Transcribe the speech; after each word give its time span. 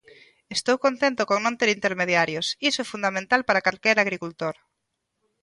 Estou 0.55 0.77
contento 0.85 1.21
con 1.29 1.39
non 1.45 1.57
ter 1.59 1.69
intermediarios: 1.77 2.45
iso 2.69 2.79
é 2.83 2.89
fundamental 2.91 3.41
para 3.47 3.63
calquera 3.67 4.01
agricultor. 4.05 4.55